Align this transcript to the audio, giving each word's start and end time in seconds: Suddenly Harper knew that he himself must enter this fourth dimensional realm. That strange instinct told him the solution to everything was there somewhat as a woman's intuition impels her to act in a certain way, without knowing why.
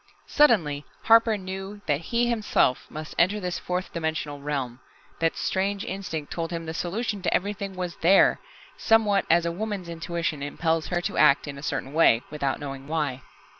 Suddenly 0.25 0.83
Harper 1.03 1.37
knew 1.37 1.81
that 1.85 2.01
he 2.01 2.27
himself 2.27 2.89
must 2.89 3.13
enter 3.19 3.39
this 3.39 3.59
fourth 3.59 3.93
dimensional 3.93 4.41
realm. 4.41 4.79
That 5.19 5.37
strange 5.37 5.85
instinct 5.85 6.33
told 6.33 6.49
him 6.49 6.65
the 6.65 6.73
solution 6.73 7.21
to 7.21 7.31
everything 7.31 7.75
was 7.75 7.97
there 7.97 8.39
somewhat 8.77 9.27
as 9.29 9.45
a 9.45 9.51
woman's 9.51 9.89
intuition 9.89 10.41
impels 10.41 10.87
her 10.87 11.01
to 11.01 11.17
act 11.19 11.47
in 11.47 11.59
a 11.59 11.61
certain 11.61 11.93
way, 11.93 12.23
without 12.31 12.59
knowing 12.59 12.87
why. 12.87 13.21